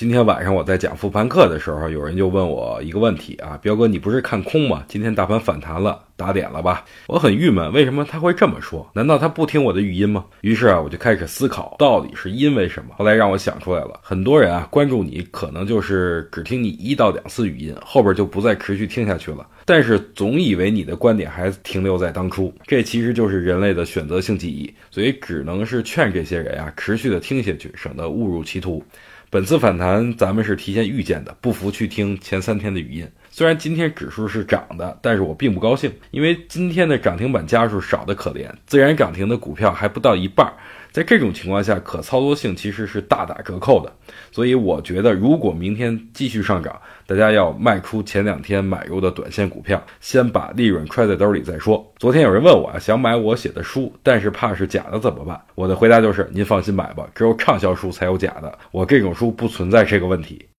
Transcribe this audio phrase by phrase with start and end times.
[0.00, 4.82] 今天晚上我在讲复盘课的时候，有人就问我一个问题啊，彪哥，你不是看空吗？
[4.88, 6.84] 今天大盘反弹了，打点了吧？
[7.06, 8.86] 我很郁闷，为什么他会这么说？
[8.92, 10.22] 难道他不听我的语音吗？
[10.42, 12.94] 于是啊，我就开始思考，到底是因为什么？
[12.98, 19.46] 后来让我想出来了，很多人啊关注你，可能就是只听你一到两次语音，后边就不再持续听下去了。
[19.64, 28.84] 但是总以为你的观点还停留在当初，这其实就是人类的选择性记忆，所以只能是劝这些人啊持续的听下去，省得误入歧途。
[29.32, 33.08] 本次反弹咱们是提前预见的，不服去听前三天的语音。
[33.30, 40.52] 虽然今天指数是涨的，但是我并不高兴，因为今天的涨停板家数少得可怜，自然涨停的股票还不到一半。
[40.90, 43.92] 在这种情况下，可操作性其实是大打折扣的。
[44.32, 51.92] 所以我觉得，如果明天继续上涨，大家要卖出前两天买入的短线股票，先把利润揣在兜里再说。
[51.98, 55.40] 昨天有人问我啊想买我写的书，但是怕是假的怎么办？
[55.54, 60.44] 我的回答就是：您放心买吧，只有畅销书才有假的，我这种书不存在这个问题。